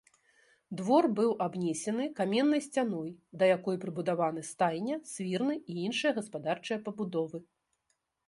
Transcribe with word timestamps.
Двор 0.77 1.03
быў 1.17 1.33
абнесены 1.45 2.05
каменнай 2.19 2.63
сцяной, 2.67 3.09
да 3.43 3.51
якой 3.57 3.75
прыбудаваны 3.83 4.41
стайня, 4.51 4.97
свірны 5.13 5.55
і 5.75 5.75
іншыя 5.85 6.11
гаспадарчыя 6.21 6.77
пабудовы. 6.89 7.37